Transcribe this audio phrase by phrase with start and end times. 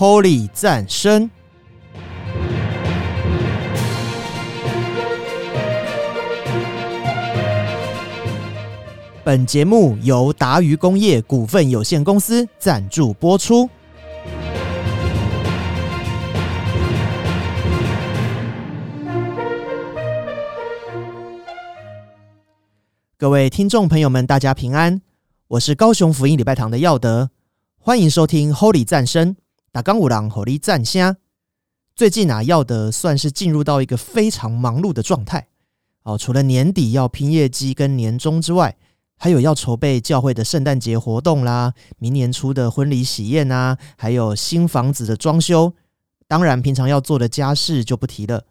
[0.00, 1.28] Holy 赞声。
[9.22, 13.68] 本节目由达渝工业股份有限公司赞助播出。
[23.18, 25.02] 各位听众朋友们，大家平安，
[25.48, 27.28] 我是高雄福音礼拜堂的耀德，
[27.78, 29.36] 欢迎收听 Holy 赞声，
[29.72, 31.16] 打刚五郎 Holy 赞虾。
[31.94, 35.46] 最近啊，耀德算是进入到一个非常忙碌的状态
[36.02, 38.76] 哦，除了年底要拼业绩跟年终之外，
[39.16, 45.72] 还有要筹备教会的圣诞节活动啦，明年初的婚礼喜宴啊，还有新房子的装修，
[46.26, 48.46] 当然平常要做的家事就不提了。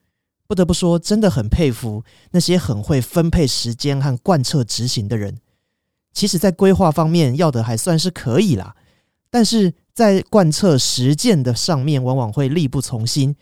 [0.48, 5.40] 不得不说，真的很佩服那些很会分配时间和贯彻执行的人。
[6.14, 8.76] 其实，在规划方面要的还算是可以啦，
[9.30, 13.36] 但是在贯彻实践的上面，往往会力不从心。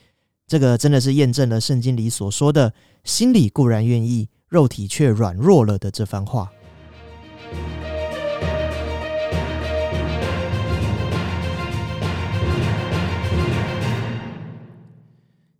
[0.47, 2.73] 这个真的是验证了圣经里所说的
[3.05, 6.51] “心里固然愿意，肉体却软弱了”的这番话。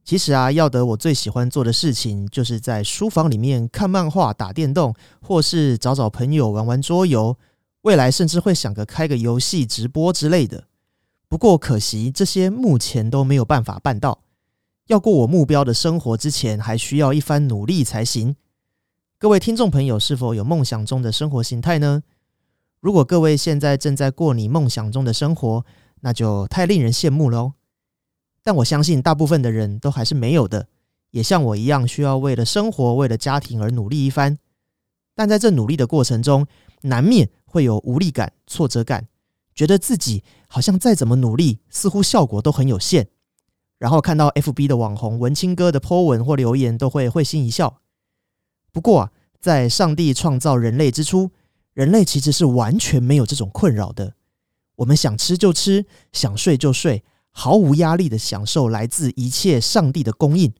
[0.04, 7.38] 其实啊，要得我最喜欢做的事情，就是在书房里面看漫画、打电动，或是找找朋友玩玩桌游。
[7.84, 10.64] 未来甚至会想个开个游戏直播之类的。
[11.30, 14.23] 不过可惜，这些目前都没有办法办到。
[14.88, 18.38] 要过我目标的生活之前，还需要一番努力才行。
[19.20, 22.03] 各位听众朋友，是否有梦想中的生活形态呢？
[22.80, 25.66] 如果各位现在正在过你梦想中的生活，
[26.00, 27.53] 那就太令人羡慕了哦。
[28.42, 30.70] 但我相信，大部分的人都还是没有的，
[31.11, 34.38] 也像我一样，需要为了生活、为了家庭而努力一番。
[35.14, 36.48] 但在这努力的过程中，
[36.83, 39.08] 难免会有无力感、挫折感，
[39.58, 43.10] 觉得自己好像再怎么努力，似乎效果都很有限。
[43.80, 47.82] 然后看到 FB 的网红文青哥的 po 文或留言，都会会心一笑。
[48.72, 51.32] 不过啊，在上帝创造人类之初，
[51.73, 54.14] 人类其实是完全没有这种困扰的。
[54.76, 57.04] 我们想吃就吃，想睡就睡。
[57.32, 60.54] 毫无压力的享受来自一切上帝的供应。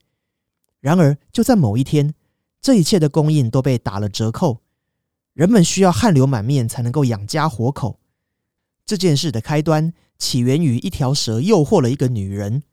[0.80, 2.14] 然而，就在某一天，
[2.62, 4.62] 这一切的供应都被打了折扣。
[5.34, 7.97] 人们需要汗流满面才能够养家活口。
[8.88, 12.64] 这件事的开端起源于一条蛇诱惑了一个女人。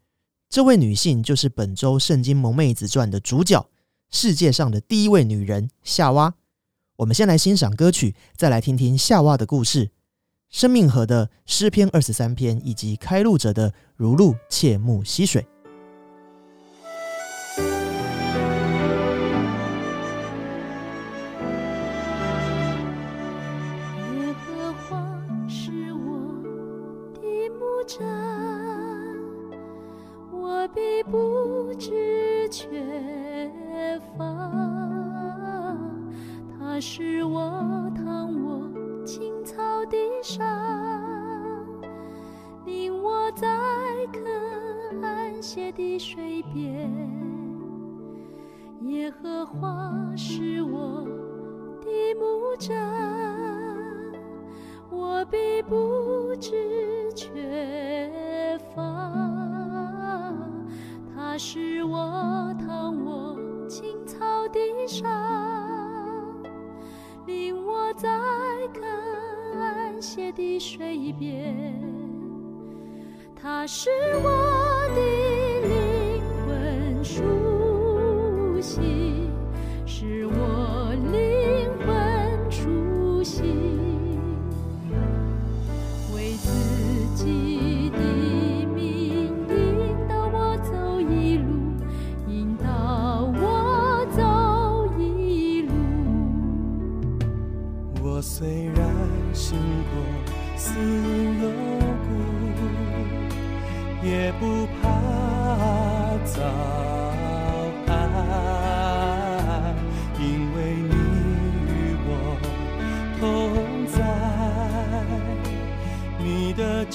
[0.49, 3.69] 这位女性就是本周《圣经萌妹子传》的主角，
[4.11, 6.35] 世界上的第一位女人夏娃。
[6.99, 9.91] 我们先来欣赏歌曲，再来听听夏娃的故事。
[10.49, 15.45] 生命河的诗篇二十三篇，以及开路者的如露切木溪水。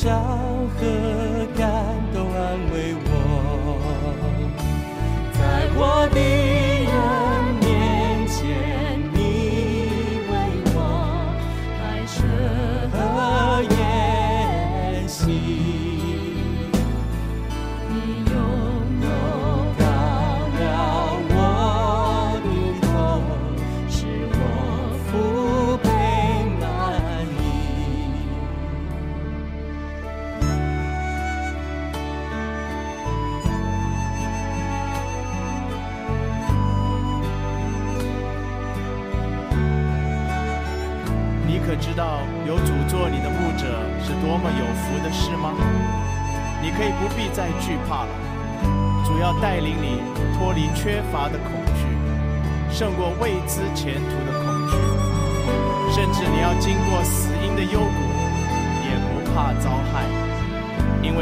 [0.02, 0.49] 下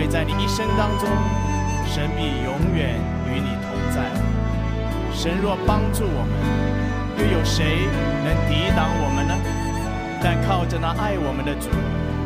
[0.10, 1.08] 在你一生当中，
[1.86, 2.96] 神必永远
[3.28, 4.10] 与你同在。
[5.14, 6.32] 神若帮助我们，
[7.18, 7.88] 又有谁
[8.24, 9.36] 能抵挡我们呢？
[10.24, 11.70] 但靠着那爱我们的主，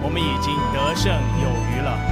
[0.03, 1.11] 我们已经得胜
[1.41, 2.10] 有余了。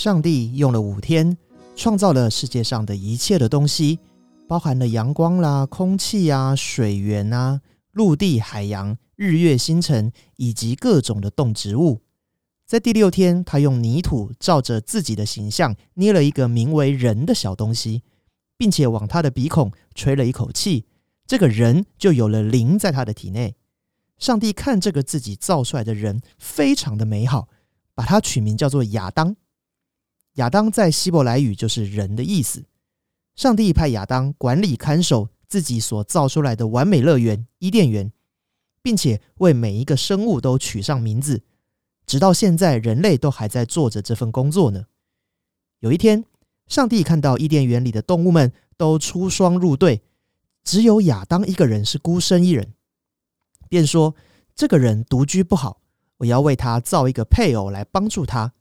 [0.00, 1.36] 上帝用了五天
[1.76, 3.98] 创造了世界上的一切的东西，
[4.48, 7.60] 包含了阳光啦、空气啊、水源啊、
[7.92, 12.00] 陆地、海洋、日月星辰以及各种的动植物。
[12.64, 18.02] 在第六天，他用泥土照着自己的形象捏了一个名为人的小东西，
[18.56, 20.86] 并且往他的鼻孔吹了一口气，
[21.26, 23.54] 这个人就有了灵在他的体内。
[24.16, 27.48] 上帝看这个自己造出来的人非常的美好，
[27.94, 29.36] 把他取名叫做亚当。
[30.34, 32.64] 亚当在希伯来语就是人的意思。
[33.34, 38.12] 上帝派亚当管理看守自己所造出来的完美乐园伊甸园，
[38.82, 41.42] 并且为每一个生物都取上名字。
[42.06, 44.86] 直到现在，人类都还在做着这份工作呢。
[45.78, 46.24] 有一天，
[46.66, 50.02] 上帝看到伊甸园里的动物们都出双入对，
[50.62, 52.74] 只有亚当一个人是孤身一人，
[53.68, 54.14] 便说
[54.54, 55.80] ：“这个人独居不好，
[56.18, 58.52] 我要为他造一个配偶来帮助他。”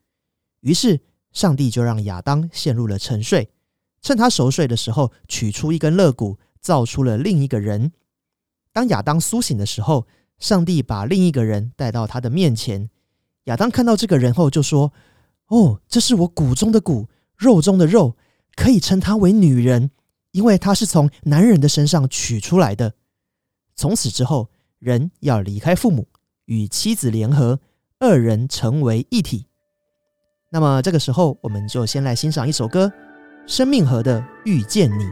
[0.61, 3.51] 于是，上帝就让亚当陷入了沉睡，
[4.01, 7.91] 趁他熟睡的时候，取出一根肋骨，造出了另一个人。
[8.71, 10.07] 当亚当苏醒的时候，
[10.37, 12.89] 上帝把另一个人带到他的面前。
[13.45, 14.93] 亚当看到这个人后，就说
[15.49, 18.15] ：“哦，这是我骨中的骨，肉中的肉，
[18.55, 19.91] 可以称她为女人，
[20.31, 22.93] 因为她是从男人的身上取出来的。”
[23.75, 26.07] 从此之后，人要离开父母，
[26.45, 27.59] 与妻子联合，
[27.99, 29.47] 二人成为一体。
[30.51, 32.87] 那么这个时候，我们就先来欣赏一首歌
[33.45, 35.03] 《生命河的遇见你》。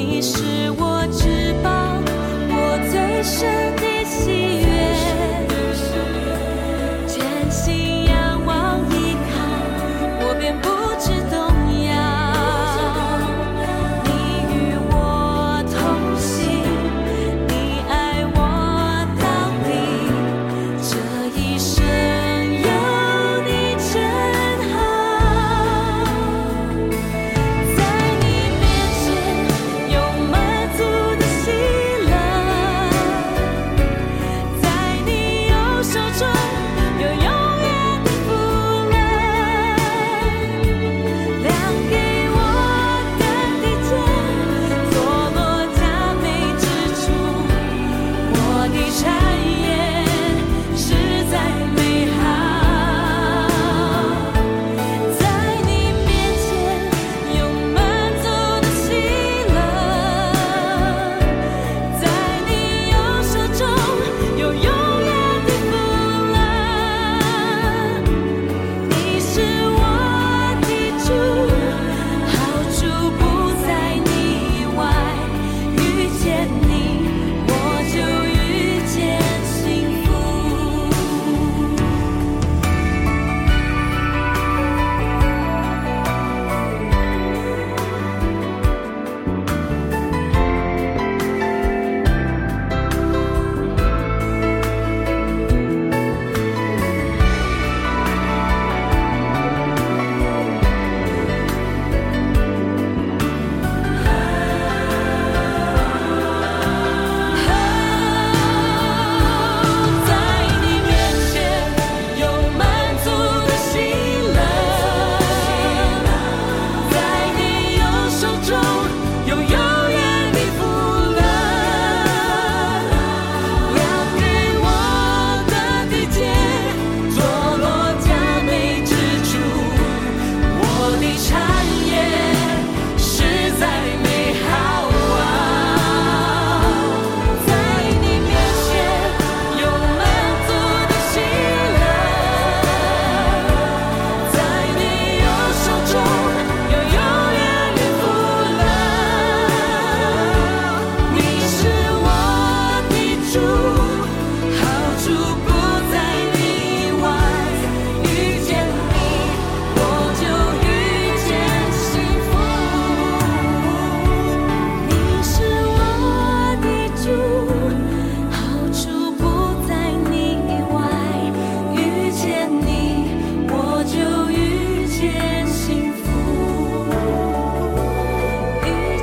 [0.00, 2.00] 你是我翅膀
[2.48, 3.77] 我最深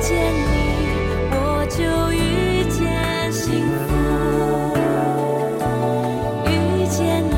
[0.06, 0.46] 遇见你，
[1.32, 2.78] 我就遇见
[3.32, 3.90] 幸福。
[6.46, 7.34] 遇见你，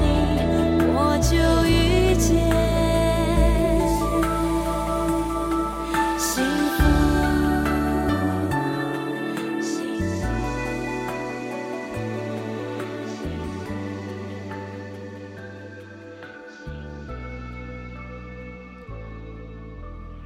[0.92, 1.32] 我就
[1.64, 2.28] 遇见
[6.18, 6.28] 幸
[6.76, 6.76] 福。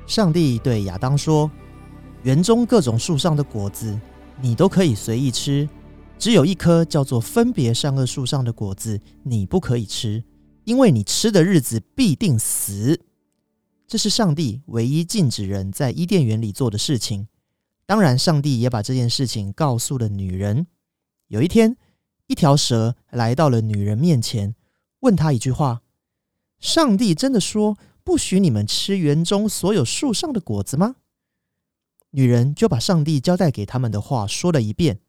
[0.08, 1.48] 上帝对亚当说。
[2.22, 3.98] 园中各种树上的果子，
[4.40, 5.68] 你都可以随意吃，
[6.20, 10.22] 只有一棵叫做分别善恶树上的果子，你不可以吃，
[10.62, 13.00] 因为你吃的日子必定死。”
[13.88, 17.26] 这是上帝唯一禁止人在伊甸园里做的事情。
[17.86, 20.68] 当然，上帝也把这件事情告诉了女人。
[21.26, 21.76] 有一天，
[22.28, 24.54] 一条蛇来到了女人面前，
[25.00, 25.82] 问她一句话
[26.60, 30.94] ：“上帝真的说不许你们吃园中所有树上的果子吗？”
[32.12, 35.00] 女人就把上帝交代给他们的话说了一遍：“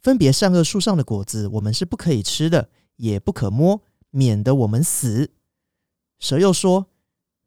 [0.00, 5.32] 分别善恶树上的果子，我们是不可以吃的，也不可摸，免得我们死。”
[6.20, 6.86] 蛇又说：“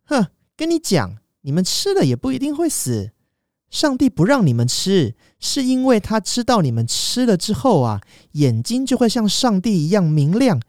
[0.04, 0.28] 哼。”
[0.58, 3.12] 跟你讲，你们吃了也不一定会死。
[3.70, 8.00] 上帝不让你们吃，是因为他知道你们吃了之后啊，
[8.32, 10.62] 眼睛就会像上帝一样明亮，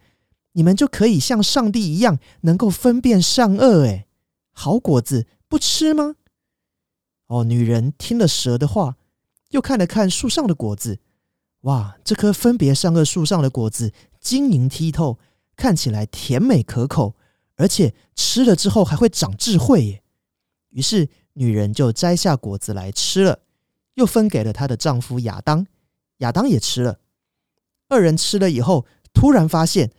[0.55, 3.85] 你们就可以像上帝一样能够分辨善恶。
[3.85, 4.09] 哎，
[4.51, 6.17] 好果子不吃吗？
[7.27, 8.97] 哦，女人听了蛇的话，
[9.51, 11.01] 又看了看树上的果子，
[11.63, 15.19] 哇，这棵分别善恶树上的果子晶莹剔透，
[15.57, 17.17] 看起来甜美可口。
[17.59, 20.03] 而且吃了之后还会长智慧耶。
[20.69, 23.41] 于是女人就摘下果子来吃了，
[23.95, 25.67] 又分给了她的丈夫亚当，
[26.19, 27.01] 亚当也吃了。
[27.89, 28.85] 二人吃了以后，
[29.15, 29.91] 突然发现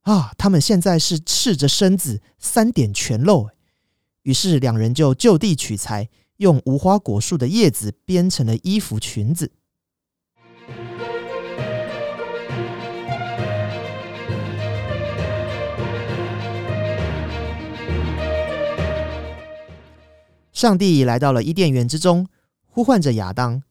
[0.00, 3.48] 啊，他们现在是赤着身子，三点全露。
[4.22, 9.52] 于是两人就就地取材，用无花果树的叶子编成了衣服裙子。
[20.52, 22.28] 上帝来到了伊甸园之中，
[22.64, 23.62] 呼唤着亚当，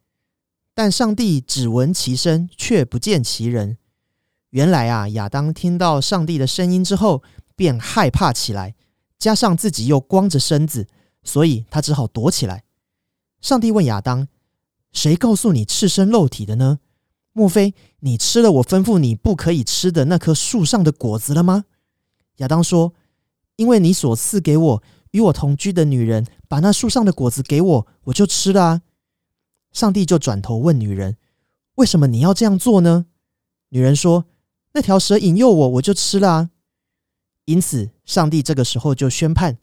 [0.76, 3.78] 但上帝只闻其声，却不见其人。
[4.49, 7.23] 原来啊，亚当听到上帝的声音之后，
[7.56, 8.76] 便害怕起来，
[9.17, 10.88] 加上自己又光着身子，
[11.23, 12.63] 所以他只好躲起来。
[13.41, 14.27] 上帝问亚当
[14.91, 16.79] ：“谁告诉你赤身露体的呢？
[17.31, 21.65] 莫非你吃了我吩咐你不可以吃的那棵树上的果子了吗？”
[22.38, 22.93] 亚当说
[23.57, 24.83] ：“因为你所赐给我。”
[25.13, 28.81] 与我同居的女人把那树上的果子给我，我就吃了啊。
[29.71, 31.17] 上帝就转头问女人
[31.75, 33.05] ：“为什么你要这样做呢？”
[33.69, 34.25] 女人说
[34.73, 36.49] ：“那条蛇引诱我，我就吃了啊。”
[37.45, 39.59] 因此，上帝这个时候就宣判：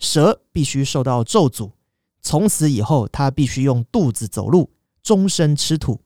[0.00, 1.70] 蛇必须受到咒诅，
[2.20, 6.00] 从此以后，它必须用肚子走路，终身吃土，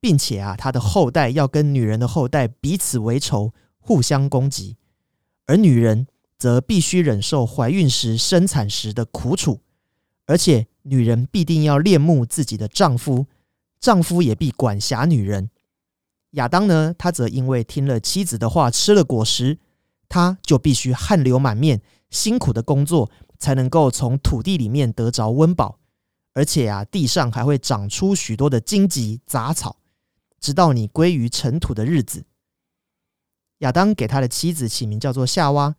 [0.00, 4.76] 并且啊，他的后代要跟女人的后代彼此为仇，互相攻击，
[5.46, 6.08] 而女人。
[6.40, 9.58] 则必须忍受怀孕时、生产时的苦楚，
[10.26, 13.26] 而且女人必定要恋慕自己的丈夫，
[13.80, 15.50] 丈夫也必管辖女人。
[16.34, 19.58] 亚当呢，他则因为听了妻子的话，吃了果实，
[20.08, 25.78] 他就必须汗流满面、辛苦的工作，才能够从土地里面得着温饱，
[26.34, 29.76] 而且啊，地上还会长出许多的荆棘杂草，
[30.40, 32.24] 直到你归于尘土的日子。
[33.58, 35.74] 亚当给他的妻子起名叫做夏娃。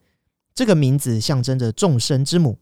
[0.54, 2.60] 这个名字象征着众生之母。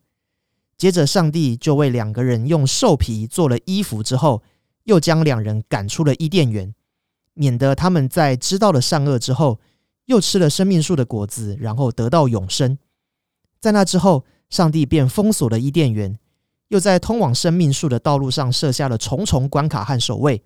[0.78, 4.44] 接着，上帝就为两个人用兽皮做了衣服，之后
[4.84, 6.76] 又将两人赶出了伊甸园，
[7.34, 9.60] 免得他们在知道了善恶之后，
[10.06, 12.78] 又吃了生命树的果子，然后得到永生。
[13.60, 16.18] 在那之后，上帝便封锁了伊甸园，
[16.70, 20.44] 又在通往生命树的道路上设下了重重关卡和守卫。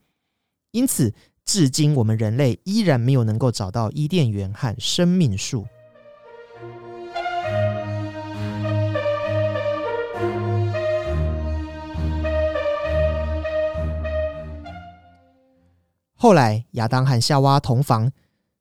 [0.72, 5.68] 因此，至今我们人类依然没有能够找到伊甸园和生命树。
[16.16, 18.12] 后来，亚当和夏娃同房，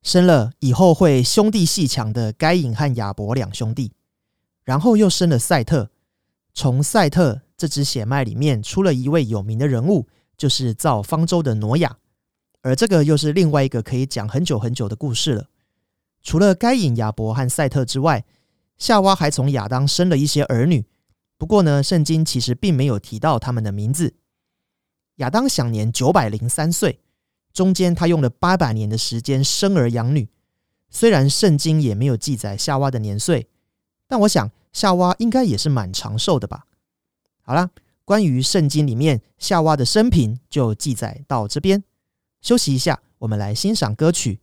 [0.02, 3.92] 生了以后会兄弟戏强的该隐和亚伯两兄弟，
[4.64, 5.90] 然后又生了赛特。
[6.52, 11.98] 从赛特这支血脉里面出了一位有名的人物，就是造方舟的挪亚。
[12.62, 15.46] 而这个又是另外一个可以讲很久很久的故事了。
[16.22, 18.24] 除了该隐、亚伯和赛特之外，
[18.76, 20.84] 夏娃还从亚当生了一些儿女。
[21.38, 24.14] 不过呢，圣经其实并没有提到他们的名字。
[25.16, 27.00] 亚当享年九百零三岁。
[27.52, 30.28] 中间他用了八百年的时间生儿养女，
[30.88, 33.48] 虽然圣经也没有记载夏娃的年岁，
[34.10, 36.64] 但我想夏娃应该也是蛮长寿的吧。
[37.42, 37.70] 好了，
[38.04, 41.84] 关于圣经里面夏娃的生平就记载到这边。
[42.42, 44.34] 休息一下，我们来欣赏歌曲《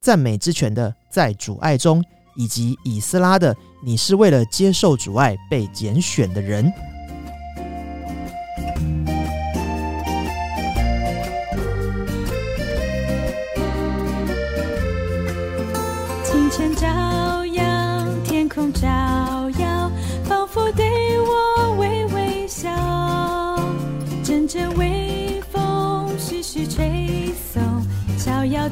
[0.00, 2.00] 赞美之泉》的《在主爱中》，
[2.36, 3.52] 以及以斯拉的
[3.82, 6.64] 《你是为了接受主爱被拣选的人》。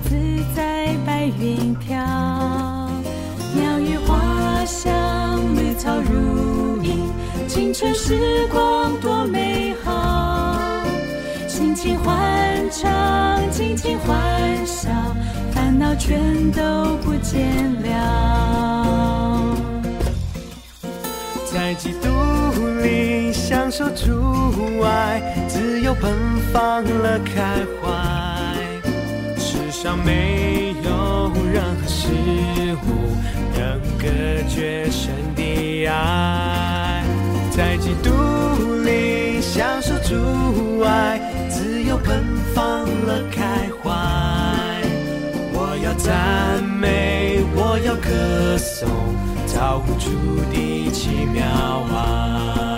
[0.03, 0.15] 自
[0.55, 1.97] 在白云飘，
[3.55, 4.93] 鸟语花香，
[5.57, 7.11] 绿草如茵，
[7.49, 10.83] 青春时光多美好。
[11.49, 14.91] 尽情欢唱，尽情欢笑，
[15.53, 19.57] 烦恼全都不见了。
[21.51, 22.09] 在基督
[22.83, 26.13] 里享受主爱，自由奔
[26.53, 28.36] 放了开怀。
[29.87, 32.09] 上没有任何事
[32.83, 33.15] 物
[33.57, 34.09] 能隔
[34.49, 37.05] 绝神的爱。
[37.53, 38.11] 在基督
[38.85, 42.21] 里享受主爱，自由奔
[42.53, 43.93] 放了开怀。
[45.53, 48.89] 我要赞美，我要歌颂，
[49.47, 50.11] 造物主
[50.53, 51.45] 的奇妙
[51.95, 52.76] 爱。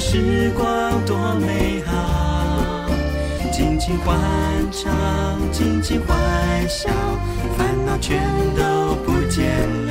[0.00, 2.88] 时光多美好。
[3.52, 4.18] 尽情欢
[4.72, 4.90] 唱，
[5.52, 6.16] 尽情欢
[6.68, 6.88] 笑，
[7.56, 8.18] 烦恼全
[8.56, 9.90] 都不见了。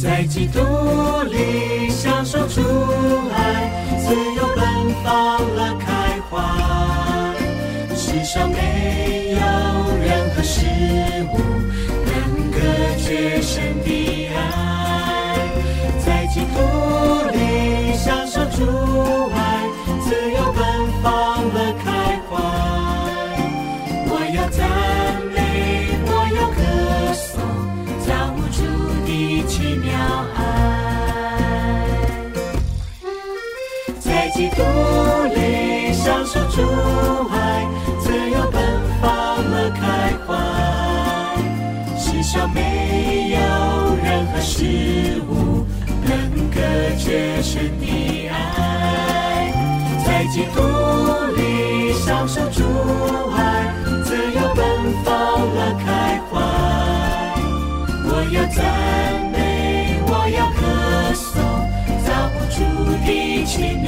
[0.00, 0.58] 在基督
[1.30, 2.62] 里享受主
[3.30, 4.64] 爱，自由奔
[5.04, 6.32] 放乐开怀。
[7.94, 9.38] 世上没有
[10.02, 10.64] 任何事
[11.30, 11.36] 物
[12.06, 12.56] 能隔
[13.04, 14.17] 绝神的
[44.58, 44.64] 事
[45.28, 45.64] 物
[46.02, 46.10] 能
[46.50, 46.58] 隔
[46.98, 49.54] 绝神的爱。
[50.04, 50.58] 在基督
[51.36, 52.64] 里享受主
[53.36, 53.72] 爱，
[54.04, 54.66] 自由奔
[55.04, 55.14] 放
[55.54, 56.34] 乐开怀。
[58.02, 58.58] 我要赞
[59.30, 59.36] 美，
[60.08, 60.60] 我要歌
[61.14, 61.38] 颂，
[62.04, 62.58] 造物主
[63.06, 63.08] 的
[63.44, 63.86] 奇妙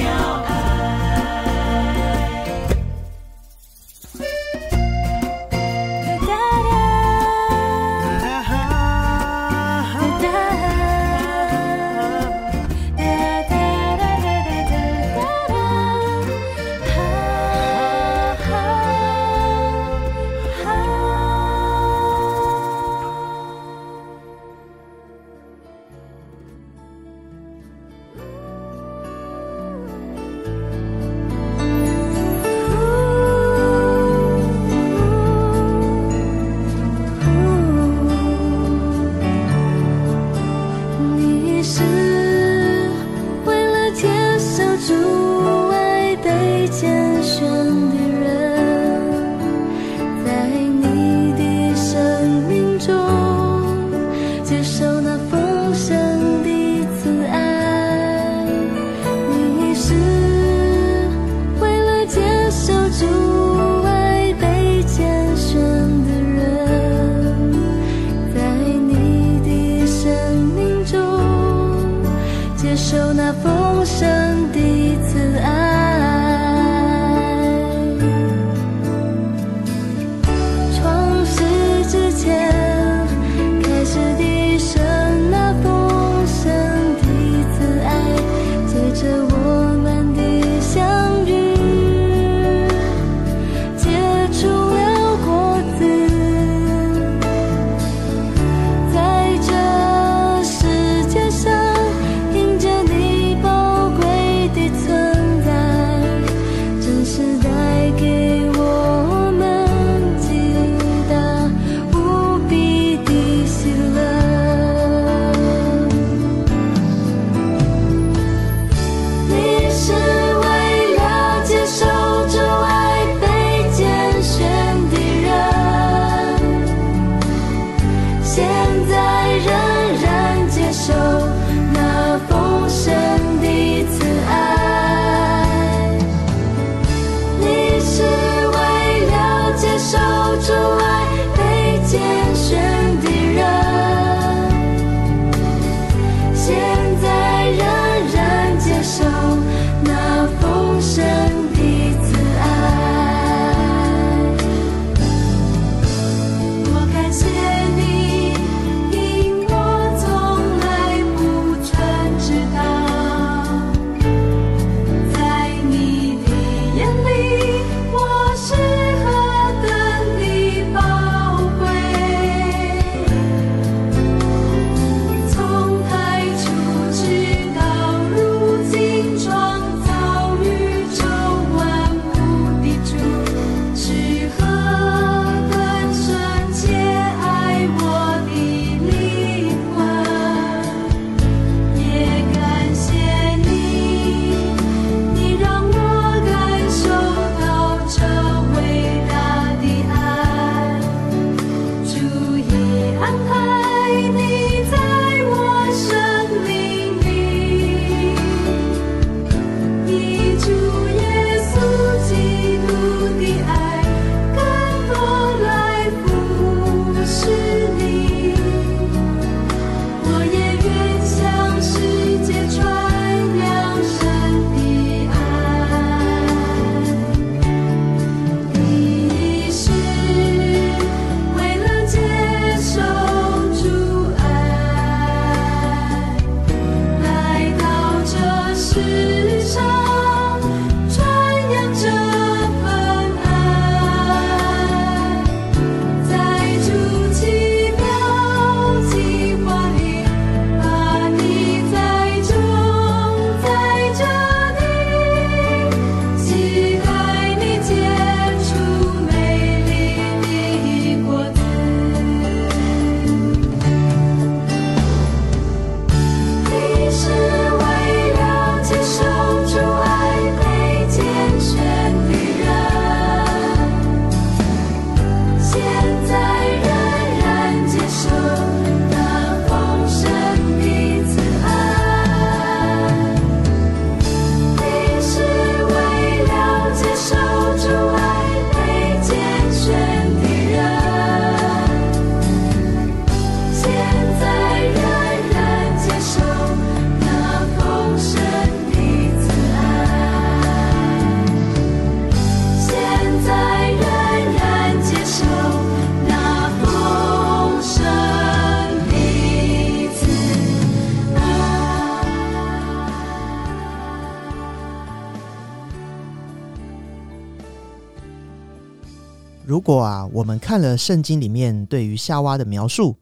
[319.51, 322.95] 如果啊，我们看了圣经里面对于夏娃的描述，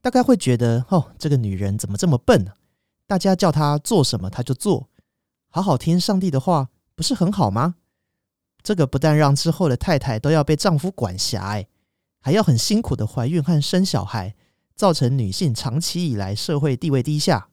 [0.00, 2.52] 大概会觉得哦，这个女人怎么这么笨呢、
[3.04, 4.88] 大家叫她做什么她就做，
[5.50, 7.74] 好好听上帝的话，不是很好吗？
[8.62, 11.66] 这个不但让之后的太太都要被丈夫管辖，哎，
[12.20, 14.36] 还要很辛苦的怀孕和生小孩，
[14.76, 17.48] 造成女性长期以来社会地位低下。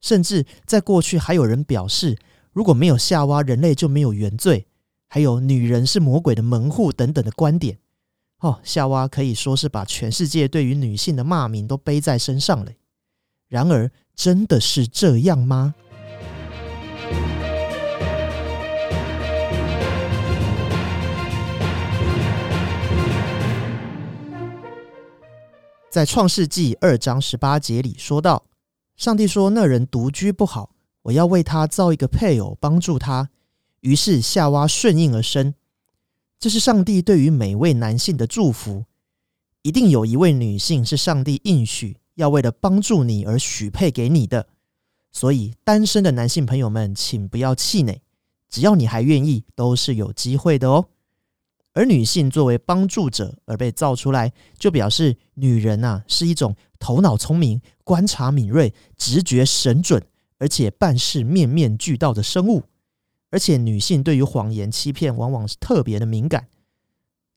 [0.00, 2.18] 甚至在过去还有人表示，
[2.52, 4.66] 如果没有夏娃，人类就没有原罪。
[5.12, 7.78] 还有女人是魔鬼的门户等等的观点。
[8.38, 12.70] 哦，夏娃可以说是把全世界对于女性的骂名都背在身上了。
[13.48, 15.74] 然而，真的是这样吗？
[25.90, 28.44] 在创世纪二章十八节里说到，
[28.96, 30.70] 上帝说：“那人独居不好，
[31.02, 33.30] 我要为他造一个配偶，帮助他。”
[33.80, 35.54] 于是夏娃顺应而生。
[36.38, 38.84] 这是上帝对于每位男性的祝福。
[39.62, 44.48] 一定有一位女性是上帝应许要为了帮助你而许配给你的。
[45.12, 48.00] 所以，单身的男性朋友们，请不要气馁，
[48.48, 50.86] 只要你还愿意，都是有机会的哦。
[51.72, 60.02] 而女性作为帮助者而被造出来，就表示女人呐、是一种头脑聪明、观察敏锐、直觉神准，
[60.38, 62.62] 而且办事面面俱到的生物。
[63.30, 66.48] 而且女性对于谎言、欺骗往往是特别的敏感。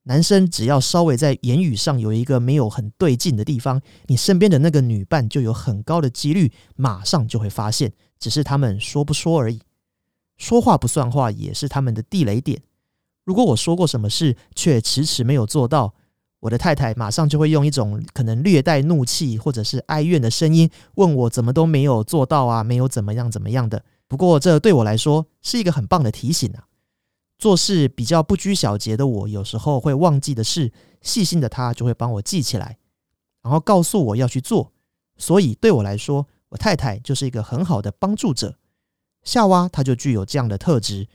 [0.05, 9.61] 男生只要稍微在言语上有一个没有很对劲的地方，你身边的那个女伴就有很高的几率马上就会发现，只是他们说不说而已。
[10.35, 12.61] 说话不算话也是他们的地雷点。
[13.23, 15.93] 如果我说过什么事却迟迟没有做到，
[16.41, 23.85] 我的太太马上就会用一种可能略带怒气或者是哀怨的声音问我怎么都没有做到啊，没有怎么样怎么样的。
[24.13, 26.67] 不过这对我来说是一个很棒的提醒啊！
[27.39, 32.77] 做事比较不拘小节的我，有时候会忘记的事，细心的他就会帮我记起来，
[33.41, 34.71] 然后告诉我要去做。
[35.17, 38.59] 所以对我来说，我太太就是一个很好的帮助者。
[39.23, 41.07] 夏娃她就具有这样的特质。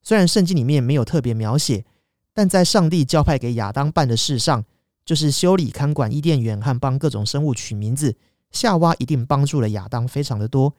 [0.00, 1.84] 虽然圣经里面没有特别描写，
[2.32, 4.64] 但在上帝交派给亚当办的事上，
[5.04, 8.14] 就是修理、看管伊甸园和帮各种生物取名字，
[8.52, 10.72] 夏娃一定帮助了亚当非常的多。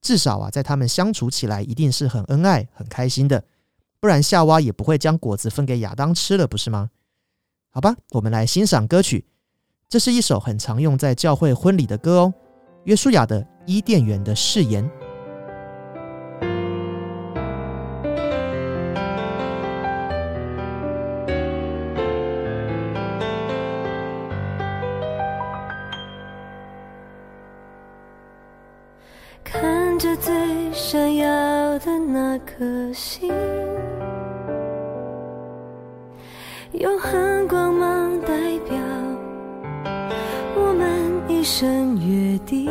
[0.00, 3.44] 至少啊，在他们相处起来一定是很恩爱、很开心的，
[4.00, 6.90] 不然夏娃也不会将果子分给亚当吃了，不是吗？
[7.70, 9.26] 好吧，我们来欣赏歌曲，
[9.88, 12.34] 这是一首很常用在教会婚礼的歌哦，
[12.84, 14.84] 约书亚的《伊甸园的誓言》。
[30.80, 31.26] 闪耀
[31.80, 33.28] 的那颗星，
[36.70, 38.28] 永恒光芒代
[38.60, 38.78] 表
[40.54, 42.70] 我们一生约定，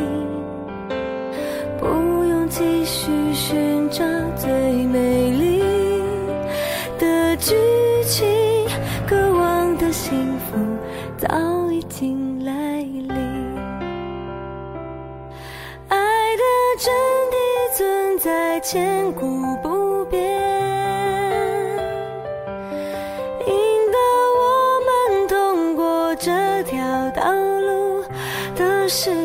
[28.88, 29.17] 是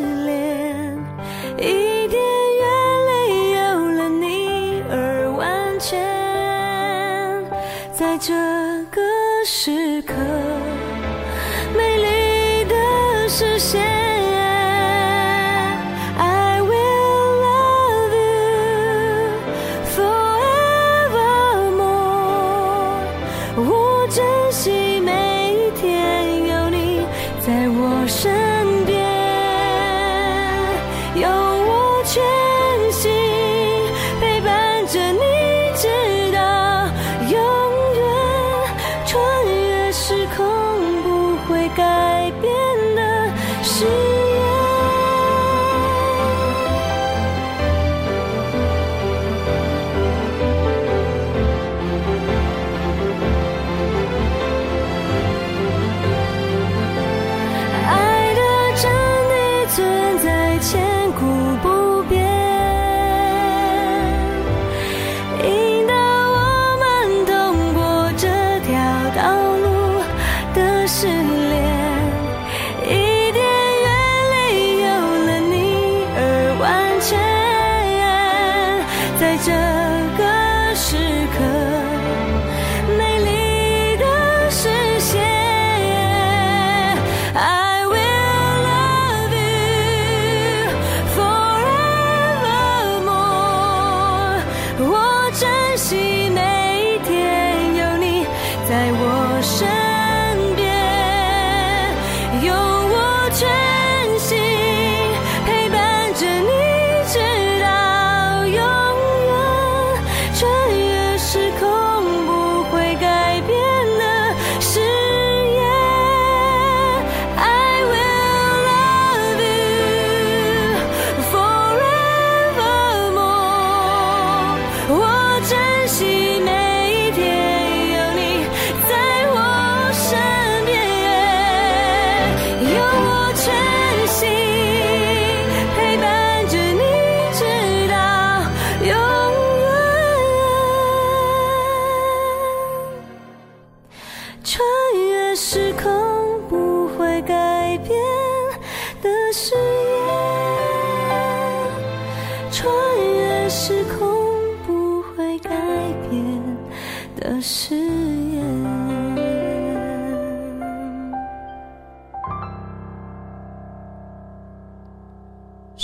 [34.94, 35.23] 着你，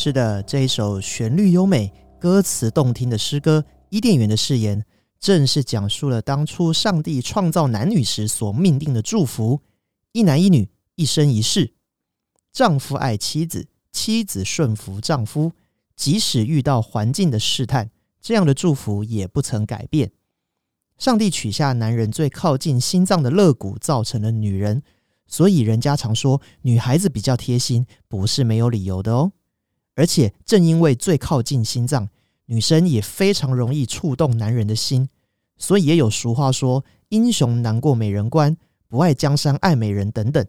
[0.10, 4.82] 是的，这一首旋律优美、歌词动听的诗歌《伊甸园的誓言》，
[5.20, 9.62] 正是讲述了当初上帝创造男女时所命定的祝福：
[10.12, 11.76] 一男一女，一生一世。
[12.52, 15.52] 丈夫爱妻子，妻子顺服丈夫，
[15.96, 20.12] 即使遇到环境的试探，这样的祝福也不曾改变。
[20.98, 24.82] 上帝取下男人最靠近心脏的肋骨，造成了女人，
[25.28, 29.34] 所以人家常说女孩子比较贴心，不是没有理由的哦。
[30.00, 32.08] 而且正因为最靠近心脏，
[32.46, 35.10] 女生也非常容易触动男人的心，
[35.58, 38.56] 所以也有俗话说“英雄难过美人关，
[38.88, 40.48] 不爱江山爱美人”等等。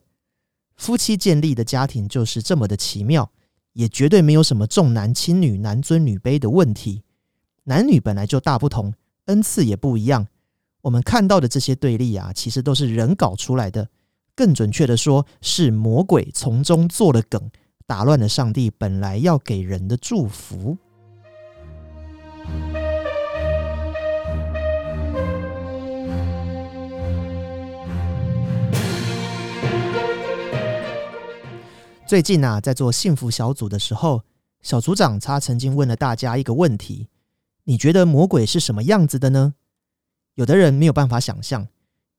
[0.76, 3.32] 夫妻建立的家庭就是这么的奇妙，
[3.72, 7.02] 也绝对没有什么重男轻女、男尊女卑的问题。
[7.64, 8.94] 男女本来就大不同，
[9.24, 10.28] 恩赐也不一样。
[10.82, 13.88] 我们看到的这些对立啊，其实都是人搞出来的。
[14.36, 17.50] 更准确的说，是魔鬼从中做了梗，
[17.90, 20.78] 打乱了上帝本来要给人的祝福。
[32.06, 34.22] 最近啊，在做幸福小组的时候，
[34.62, 37.08] 小组长他曾经问了大家一个问题：
[37.64, 39.54] 你觉得魔鬼是什么样子的呢？
[40.36, 41.66] 有的人没有办法想象，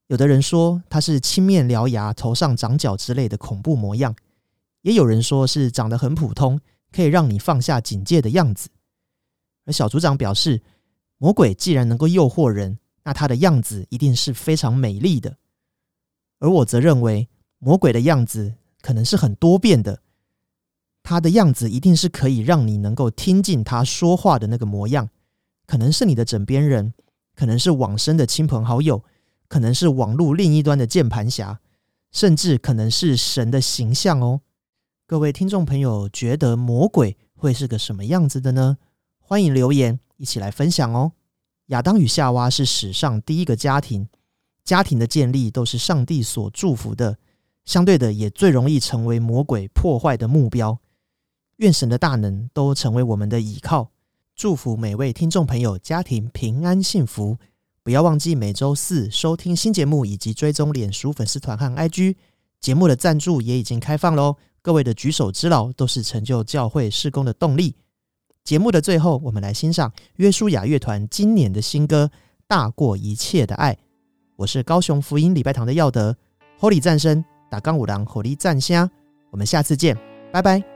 [0.08, 4.14] 有的人说他是青面獠牙、头上长角之类的恐怖模样，
[4.82, 6.60] 也有人说是长得很普通，
[6.92, 8.70] 可以让你放下警戒的样子。
[9.66, 10.62] 而小组长表示，
[11.18, 15.38] 魔鬼既然能够诱惑人，那他的样子一定是非常美丽的。
[16.40, 17.30] 而我则认为，
[17.60, 20.02] 魔鬼的样子可能是很多变的，
[21.04, 25.10] 他的样子一定是可以让你能够听进他说话的那个模样，
[25.68, 26.96] 可能是你的枕边人，
[27.36, 29.04] 可能是往生的亲朋好友，
[29.48, 31.60] 可能是网络另一端的键盘侠，
[32.12, 34.42] 甚至可能是神的形象哦。
[35.12, 38.78] 各位听众朋友，觉得魔鬼会是个什么样子的呢？
[39.20, 41.12] 欢迎留言一起来分享哦。
[41.66, 44.08] 亚当与夏娃是史上第一个家庭，
[44.64, 47.18] 家庭的建立都是上帝所祝福的，
[47.66, 50.80] 相对的也最容易成为魔鬼破坏的目标。
[51.58, 53.92] 愿神的大能都成为我们的倚靠，
[54.34, 57.38] 祝福每位听众朋友家庭平安幸福。
[57.84, 62.16] 不要忘记每周四收听新节目，以及追踪脸书粉丝团和 IG。
[62.62, 67.76] 节目的赞助也已经开放喽，各位的举手之劳都是成就教会事工的动力。
[68.44, 72.10] 节目的最后，我们来欣赏约书亚乐团今年的新歌
[72.48, 73.74] 《大过一切的爱》。
[74.36, 76.16] 我是高雄福音礼拜堂的耀德
[76.60, 78.90] ，Holy 战声打钢五郎火力战虾，
[79.30, 79.98] 我们下次见，
[80.32, 80.71] 拜拜。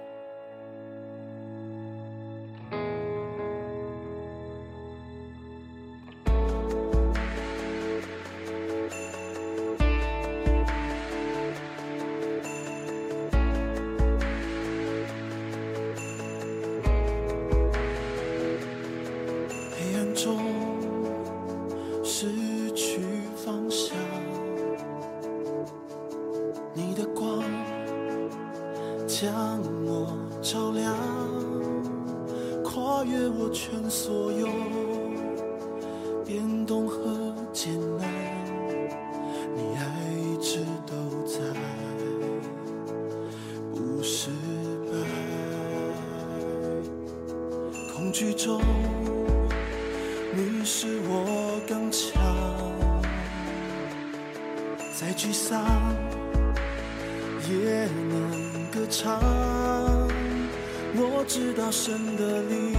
[62.42, 62.76] 里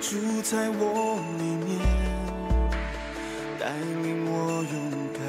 [0.00, 1.78] 住在我里面，
[3.58, 3.70] 带
[4.02, 4.32] 领我
[4.72, 4.74] 勇
[5.14, 5.20] 敢，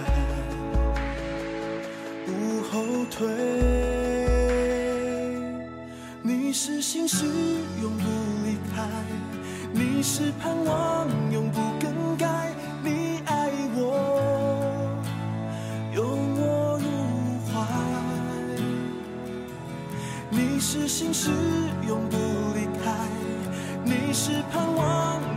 [2.26, 2.30] 不
[2.70, 2.72] 后
[3.10, 3.18] 退。
[6.22, 7.26] 你是心事
[7.82, 8.04] 永不
[8.46, 8.88] 离开，
[9.72, 12.54] 你是盼望永不更改。
[12.84, 13.80] 你爱我，
[15.94, 16.04] 拥
[16.36, 16.86] 我入
[17.48, 17.52] 怀。
[20.30, 21.30] 你是心事
[21.88, 22.53] 永不。
[23.86, 25.33] 你是盼望